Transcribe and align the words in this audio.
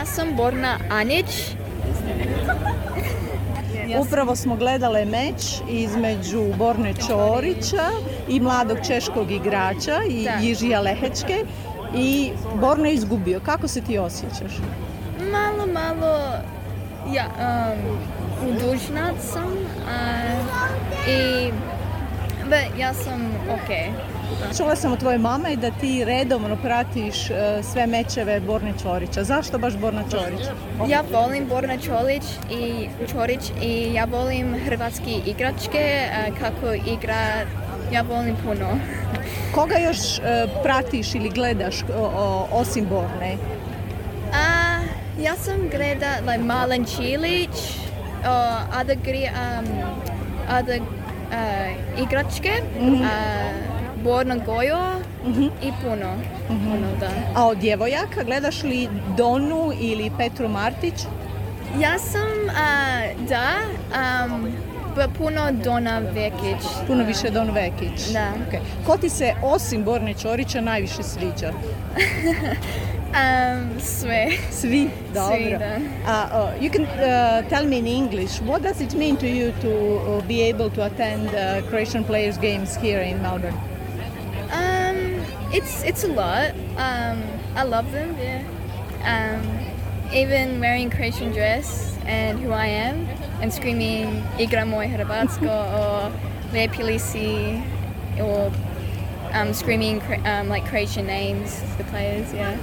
ja 0.00 0.06
sam 0.06 0.36
Borna 0.36 0.78
Anić. 0.90 1.26
Upravo 4.06 4.36
smo 4.36 4.56
gledale 4.56 5.04
meč 5.04 5.60
između 5.68 6.44
Borne 6.58 6.94
Čorića 6.94 7.90
i 8.28 8.40
mladog 8.40 8.78
češkog 8.86 9.30
igrača 9.30 9.96
i. 10.08 10.28
Jižija 10.40 10.80
Lehečke 10.80 11.44
i 11.96 12.30
Borna 12.54 12.88
je 12.88 12.94
izgubio. 12.94 13.40
Kako 13.40 13.68
se 13.68 13.80
ti 13.80 13.98
osjećaš? 13.98 14.52
Malo, 15.32 15.66
malo 15.66 16.18
ja, 17.14 17.26
um, 18.42 18.78
sam 19.32 19.44
uh, 19.44 19.52
i 21.08 21.50
but 22.44 22.78
ja 22.78 22.94
sam 22.94 23.26
ok. 23.50 23.70
Čula 24.56 24.76
sam 24.76 24.92
od 24.92 24.98
tvoje 24.98 25.18
mame 25.18 25.56
da 25.56 25.70
ti 25.70 26.04
redovno 26.04 26.56
pratiš 26.56 27.30
e, 27.30 27.62
sve 27.62 27.86
mečeve 27.86 28.40
Borne 28.40 28.72
Čorića. 28.82 29.24
Zašto 29.24 29.58
baš 29.58 29.76
Borna 29.76 30.02
Čorić? 30.10 30.46
Ja 30.88 31.02
volim 31.12 31.48
Borna 31.48 31.78
Čolić 31.78 32.22
i 32.50 32.88
Čorić 33.12 33.40
i 33.62 33.94
ja 33.94 34.04
volim 34.04 34.56
hrvatski 34.64 35.20
igračke 35.26 36.08
uh, 36.08 36.38
kako 36.38 36.72
igra, 36.72 37.46
ja 37.92 38.02
volim 38.02 38.36
puno. 38.44 38.68
Koga 39.54 39.78
još 39.78 40.18
e, 40.18 40.46
pratiš 40.62 41.14
ili 41.14 41.28
gledaš 41.28 41.74
osim 42.52 42.86
Borne? 42.86 43.36
A, 44.32 44.80
ja 45.22 45.36
sam 45.36 45.68
gleda 45.70 46.32
like 46.32 46.44
Malen 46.44 46.84
Čilić, 46.84 47.50
uh, 48.20 48.78
ada 48.80 48.94
gri, 49.04 49.28
um, 49.58 49.66
uh, 50.48 50.90
igračke, 52.02 52.52
uh, 52.80 53.79
Borna 54.04 54.36
Gojo 54.46 54.78
i 55.62 55.72
puno, 55.82 56.14
puno 56.48 56.88
da. 57.00 57.10
A 57.36 57.46
od 57.46 57.58
djevojaka 57.58 58.24
gledaš 58.24 58.62
li 58.62 58.88
Donu 59.16 59.72
ili 59.80 60.10
Petru 60.18 60.48
Martić? 60.48 60.94
Ja 61.80 61.98
sam, 61.98 62.28
uh, 62.46 63.28
da, 63.28 63.58
um, 64.24 64.52
puno 65.18 65.52
Dona 65.64 65.98
Vekić. 65.98 66.66
Puno 66.86 67.04
više 67.04 67.30
Don 67.30 67.50
Vekić. 67.50 68.12
Da. 68.12 68.32
Ok. 68.48 68.54
Ko 68.86 68.96
ti 68.96 69.08
se 69.08 69.34
osim 69.42 69.84
Borne 69.84 70.14
Čorića 70.14 70.60
najviše 70.60 71.02
sviđa? 71.02 71.52
Um, 73.10 73.80
sve. 73.80 74.26
Svi? 74.50 74.88
Dobro. 75.14 75.58
da. 75.58 75.76
Uh, 75.76 76.54
uh, 76.54 76.62
you 76.62 76.70
can 76.70 76.82
uh, 76.84 77.48
tell 77.48 77.66
me 77.66 77.78
in 77.78 77.86
English, 77.86 78.40
what 78.42 78.62
does 78.62 78.80
it 78.80 78.94
mean 78.94 79.16
to 79.16 79.26
you 79.26 79.52
to 79.62 79.68
uh, 79.68 80.28
be 80.28 80.50
able 80.50 80.70
to 80.70 80.84
attend 80.84 81.26
uh, 81.26 81.68
Croatian 81.68 82.04
players 82.04 82.38
games 82.38 82.76
here 82.76 83.02
in 83.02 83.22
Melbourne? 83.22 83.58
It's 85.52 85.82
it's 85.82 86.04
a 86.04 86.08
lot. 86.08 86.50
Um, 86.76 87.22
I 87.56 87.64
love 87.64 87.90
them. 87.92 88.16
Yeah. 88.18 88.42
Um, 89.04 89.42
even 90.14 90.60
wearing 90.60 90.90
Croatian 90.90 91.32
dress 91.32 91.96
and 92.06 92.38
who 92.40 92.52
I 92.52 92.66
am 92.66 93.06
and 93.40 93.52
screaming 93.52 94.22
"Igra 94.38 94.64
moj 94.66 94.90
Hrvatsko" 94.96 95.48
or 95.78 96.12
Lijepili 96.52 96.98
si, 97.00 97.62
or 98.20 98.52
um, 99.32 99.52
screaming 99.54 100.02
um, 100.26 100.48
like 100.48 100.66
Croatian 100.66 101.06
names, 101.06 101.60
the 101.78 101.84
players. 101.84 102.32
Yeah. 102.32 102.56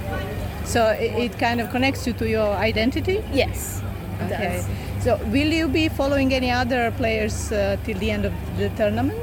So 0.64 0.88
it, 0.88 1.32
it 1.32 1.38
kind 1.38 1.60
of 1.60 1.70
connects 1.70 2.06
you 2.06 2.12
to 2.14 2.28
your 2.28 2.52
identity? 2.54 3.22
Yes. 3.32 3.82
It 4.20 4.32
Okay. 4.32 4.56
does. 4.56 4.68
So 5.04 5.16
will 5.26 5.52
you 5.52 5.68
be 5.68 5.88
following 5.88 6.34
any 6.34 6.50
other 6.50 6.90
players 6.90 7.52
uh, 7.52 7.76
till 7.84 7.98
the 7.98 8.10
end 8.10 8.24
of 8.24 8.32
the 8.58 8.68
tournament? 8.70 9.18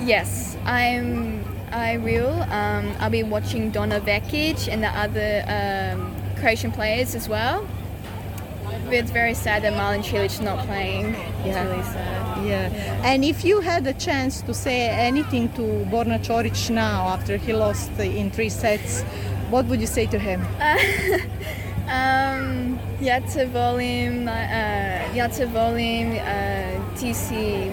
Yes, 0.00 0.56
I'm. 0.64 1.42
I 1.72 1.98
will. 1.98 2.30
Um, 2.52 2.94
I'll 3.00 3.10
be 3.10 3.22
watching 3.22 3.70
Donna 3.70 4.00
Vekic 4.00 4.68
and 4.72 4.82
the 4.82 4.88
other 4.88 5.44
um, 5.48 6.14
Croatian 6.36 6.72
players 6.72 7.14
as 7.14 7.28
well. 7.28 7.66
But 8.84 8.94
it's 8.94 9.10
very 9.10 9.34
sad 9.34 9.62
that 9.62 9.72
Marlon 9.72 10.02
Cilic 10.02 10.26
is 10.26 10.40
not 10.40 10.64
playing. 10.66 11.14
It's 11.44 11.46
Yeah. 11.46 11.64
really 11.68 11.82
sad. 11.82 12.46
Yeah. 12.46 13.02
And 13.04 13.24
if 13.24 13.44
you 13.44 13.60
had 13.60 13.86
a 13.86 13.92
chance 13.94 14.42
to 14.42 14.54
say 14.54 14.88
anything 14.88 15.48
to 15.54 15.62
Borna 15.90 16.18
Čorić 16.20 16.70
now 16.70 17.08
after 17.08 17.36
he 17.36 17.52
lost 17.52 17.90
in 17.98 18.30
three 18.30 18.48
sets, 18.50 19.02
what 19.50 19.66
would 19.66 19.80
you 19.80 19.86
say 19.86 20.06
to 20.06 20.18
him? 20.18 20.40
Um, 21.88 22.80
ja 23.00 23.20
te 23.20 23.46
volim. 23.46 24.26
Uh, 24.26 25.14
ja 25.16 25.28
te 25.28 25.46
volim. 25.46 26.16
Uh, 26.16 26.98
ti 26.98 27.12
si 27.14 27.70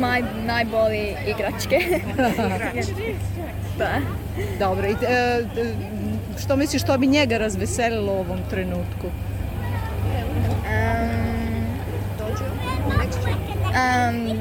maj, 0.00 0.22
najbolji 0.46 1.16
igračke. 1.26 1.78
da. 3.78 4.00
Dobro, 4.58 4.86
i, 4.86 4.92
e, 4.92 5.12
e, 5.12 5.74
što 6.38 6.56
misliš 6.56 6.82
što 6.82 6.98
bi 6.98 7.06
njega 7.06 7.38
razveselilo 7.38 8.12
u 8.12 8.18
ovom 8.18 8.38
trenutku? 8.50 9.06
Um, 10.66 11.14
um, 13.70 14.38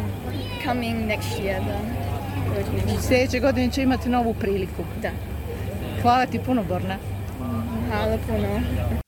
coming 0.65 1.07
next 1.07 1.39
year, 1.43 1.59
da. 1.65 3.01
Sljedeće 3.01 3.39
godine 3.39 3.71
će 3.71 3.83
imati 3.83 4.09
novu 4.09 4.33
priliku. 4.33 4.83
Da. 5.01 5.09
Hvala 6.01 6.25
ti 6.25 6.39
puno, 6.39 6.63
Borna. 6.63 6.97
Hvala 7.89 8.17
puno. 8.27 9.02